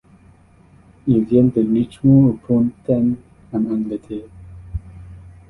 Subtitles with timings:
[1.05, 3.17] Il vient de Richmond upon Thèmes
[3.53, 4.29] en Angleterre.